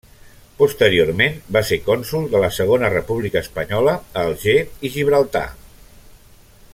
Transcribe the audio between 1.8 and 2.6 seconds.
cònsol de la